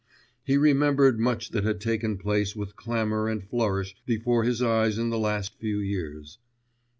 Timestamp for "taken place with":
1.79-2.75